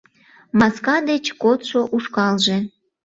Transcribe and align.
Маска 0.59 0.95
деч 1.09 1.25
кодшо 1.41 1.81
ушкалже 1.95 2.57